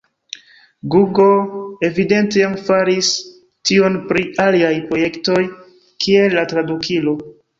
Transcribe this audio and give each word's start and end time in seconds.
Google 0.93 1.83
evidente 1.89 2.41
jam 2.45 2.55
faris 2.69 3.11
tion 3.71 3.99
pri 4.13 4.25
aliaj 4.47 4.73
projektoj, 4.93 5.39
kiel 6.07 6.39
la 6.39 6.49
tradukilo. 6.55 7.17